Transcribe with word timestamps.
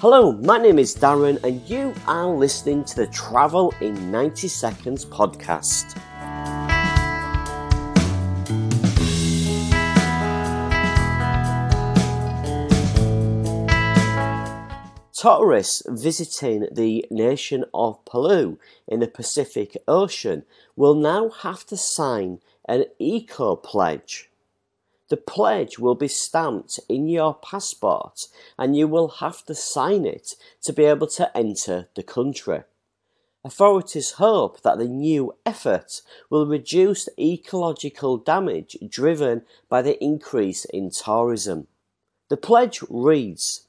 Hello, 0.00 0.32
my 0.32 0.56
name 0.56 0.78
is 0.78 0.96
Darren, 0.96 1.44
and 1.44 1.60
you 1.68 1.92
are 2.06 2.26
listening 2.26 2.84
to 2.84 2.96
the 2.96 3.06
Travel 3.08 3.74
in 3.82 4.10
90 4.10 4.48
Seconds 4.48 5.04
podcast. 5.04 5.94
Tourists 15.12 15.82
visiting 15.86 16.66
the 16.72 17.04
nation 17.10 17.66
of 17.74 18.02
Palau 18.06 18.56
in 18.88 19.00
the 19.00 19.06
Pacific 19.06 19.76
Ocean 19.86 20.44
will 20.76 20.94
now 20.94 21.28
have 21.28 21.66
to 21.66 21.76
sign 21.76 22.40
an 22.66 22.86
eco 22.98 23.54
pledge. 23.54 24.29
The 25.10 25.16
pledge 25.16 25.78
will 25.78 25.96
be 25.96 26.06
stamped 26.06 26.78
in 26.88 27.08
your 27.08 27.34
passport 27.34 28.28
and 28.56 28.76
you 28.76 28.86
will 28.86 29.08
have 29.08 29.44
to 29.46 29.56
sign 29.56 30.06
it 30.06 30.36
to 30.62 30.72
be 30.72 30.84
able 30.84 31.08
to 31.08 31.36
enter 31.36 31.88
the 31.96 32.04
country. 32.04 32.62
Authorities 33.44 34.12
hope 34.12 34.60
that 34.62 34.78
the 34.78 34.86
new 34.86 35.34
effort 35.44 36.02
will 36.28 36.46
reduce 36.46 37.08
ecological 37.18 38.18
damage 38.18 38.76
driven 38.88 39.42
by 39.68 39.82
the 39.82 40.02
increase 40.02 40.64
in 40.66 40.90
tourism. 40.90 41.66
The 42.28 42.36
pledge 42.36 42.80
reads 42.88 43.66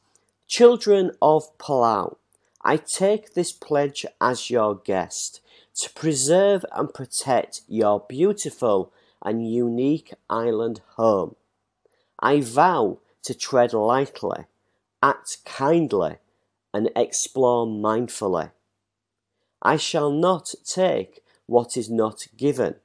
Children 0.48 1.12
of 1.24 1.58
Palau, 1.58 2.18
I 2.62 2.78
take 2.78 3.34
this 3.34 3.52
pledge 3.52 4.06
as 4.20 4.52
your 4.52 4.76
guest 4.76 5.42
to 5.78 5.90
preserve 5.90 6.64
and 6.72 6.94
protect 6.94 7.62
your 7.68 8.06
beautiful 8.08 8.94
and 9.22 9.52
unique 9.52 10.14
island 10.30 10.82
home. 10.96 11.36
I 12.20 12.42
vow 12.42 13.00
to 13.24 13.34
tread 13.34 13.74
lightly, 13.74 14.46
act 15.02 15.38
kindly, 15.46 16.18
and 16.74 16.90
explore 16.96 17.66
mindfully. 17.66 18.52
I 19.62 19.78
shall 19.78 20.12
not 20.12 20.54
take 20.66 21.24
what 21.46 21.78
is 21.78 21.90
not 21.90 22.28
given. 22.38 22.76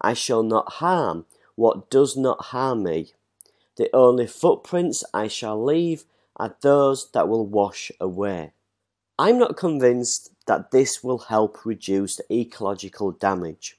I 0.00 0.14
shall 0.14 0.42
not 0.42 0.74
harm 0.74 1.26
what 1.54 1.90
does 1.90 2.16
not 2.16 2.46
harm 2.46 2.84
me. 2.84 3.12
The 3.76 3.90
only 3.94 4.26
footprints 4.26 5.04
I 5.12 5.28
shall 5.28 5.62
leave 5.62 6.04
are 6.36 6.56
those 6.60 7.10
that 7.12 7.28
will 7.28 7.46
wash 7.46 7.92
away. 8.00 8.52
I'm 9.18 9.38
not 9.38 9.56
convinced 9.56 10.30
that 10.46 10.70
this 10.70 11.04
will 11.04 11.18
help 11.18 11.64
reduce 11.64 12.20
ecological 12.30 13.12
damage. 13.12 13.78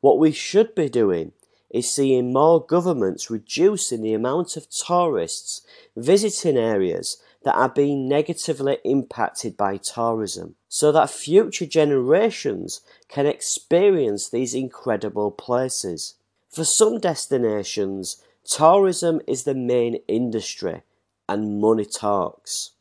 What 0.00 0.18
we 0.18 0.32
should 0.32 0.74
be 0.74 0.88
doing 0.88 1.32
is 1.70 1.92
seeing 1.94 2.32
more 2.32 2.64
governments 2.64 3.30
reducing 3.30 4.02
the 4.02 4.14
amount 4.14 4.56
of 4.56 4.68
tourists 4.70 5.62
visiting 5.96 6.56
areas 6.56 7.20
that 7.44 7.54
are 7.54 7.68
being 7.68 8.08
negatively 8.08 8.78
impacted 8.84 9.56
by 9.56 9.76
tourism 9.76 10.56
so 10.68 10.90
that 10.92 11.10
future 11.10 11.66
generations 11.66 12.80
can 13.08 13.26
experience 13.26 14.28
these 14.28 14.54
incredible 14.54 15.30
places. 15.30 16.14
For 16.48 16.64
some 16.64 16.98
destinations, 16.98 18.22
tourism 18.44 19.20
is 19.26 19.44
the 19.44 19.54
main 19.54 19.96
industry 20.08 20.82
and 21.28 21.60
money 21.60 21.84
talks. 21.84 22.72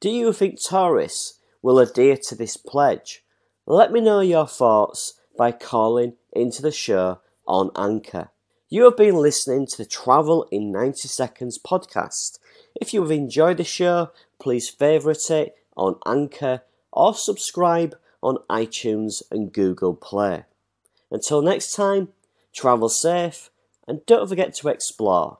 Do 0.00 0.10
you 0.10 0.32
think 0.32 0.60
tourists 0.60 1.38
will 1.62 1.78
adhere 1.78 2.16
to 2.28 2.34
this 2.34 2.56
pledge? 2.56 3.24
Let 3.66 3.92
me 3.92 4.00
know 4.00 4.20
your 4.20 4.46
thoughts 4.46 5.14
by 5.36 5.52
calling 5.52 6.14
into 6.32 6.62
the 6.62 6.72
show 6.72 7.20
on 7.46 7.70
Anchor. 7.76 8.30
You 8.68 8.84
have 8.84 8.96
been 8.96 9.16
listening 9.16 9.66
to 9.68 9.76
the 9.76 9.86
Travel 9.86 10.48
in 10.50 10.72
90 10.72 11.08
Seconds 11.08 11.58
podcast. 11.58 12.38
If 12.80 12.92
you 12.92 13.00
have 13.02 13.10
enjoyed 13.10 13.58
the 13.58 13.64
show, 13.64 14.10
please 14.40 14.68
favourite 14.68 15.30
it 15.30 15.56
on 15.76 15.98
Anchor 16.04 16.62
or 16.92 17.14
subscribe 17.14 17.96
on 18.22 18.38
iTunes 18.50 19.22
and 19.30 19.52
Google 19.52 19.94
Play. 19.94 20.44
Until 21.10 21.42
next 21.42 21.74
time, 21.74 22.08
travel 22.52 22.88
safe 22.88 23.50
and 23.86 24.04
don't 24.06 24.28
forget 24.28 24.54
to 24.54 24.68
explore. 24.68 25.38